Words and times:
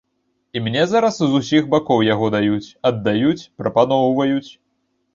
І 0.55 0.61
мне 0.67 0.85
зараз 0.93 1.19
з 1.25 1.27
усіх 1.41 1.69
бакоў 1.75 2.03
яго 2.13 2.33
даюць, 2.39 2.67
аддаюць, 2.93 3.49
прапаноўваюць. 3.63 4.47